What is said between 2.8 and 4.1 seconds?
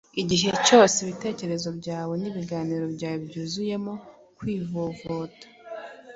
byawe byuzuyemo